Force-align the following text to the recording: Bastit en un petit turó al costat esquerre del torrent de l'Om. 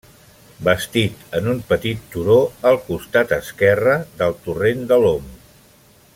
Bastit 0.67 1.19
en 1.39 1.49
un 1.51 1.59
petit 1.73 2.07
turó 2.15 2.39
al 2.71 2.79
costat 2.89 3.37
esquerre 3.39 3.99
del 4.23 4.35
torrent 4.47 4.83
de 4.95 4.99
l'Om. 5.05 5.31